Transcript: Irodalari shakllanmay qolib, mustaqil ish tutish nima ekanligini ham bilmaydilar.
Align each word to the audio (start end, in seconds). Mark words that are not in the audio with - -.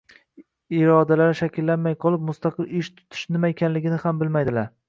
Irodalari 0.77 1.35
shakllanmay 1.41 1.97
qolib, 2.05 2.25
mustaqil 2.31 2.69
ish 2.81 2.93
tutish 2.97 3.25
nima 3.37 3.55
ekanligini 3.57 4.05
ham 4.09 4.25
bilmaydilar. 4.25 4.77